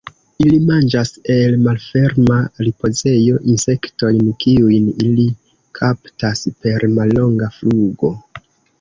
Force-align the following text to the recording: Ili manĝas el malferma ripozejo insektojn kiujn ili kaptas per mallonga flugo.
Ili 0.43 0.55
manĝas 0.69 1.11
el 1.33 1.57
malferma 1.65 2.37
ripozejo 2.69 3.37
insektojn 3.57 4.25
kiujn 4.47 4.91
ili 5.11 5.29
kaptas 5.83 6.47
per 6.65 6.91
mallonga 6.99 7.57
flugo. 7.61 8.17